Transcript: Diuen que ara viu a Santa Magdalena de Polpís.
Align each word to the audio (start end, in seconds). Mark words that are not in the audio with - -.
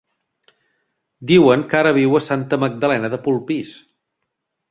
Diuen 1.31 1.65
que 1.73 1.77
ara 1.81 1.91
viu 1.99 2.17
a 2.19 2.23
Santa 2.29 2.61
Magdalena 2.65 3.11
de 3.17 3.23
Polpís. 3.27 3.77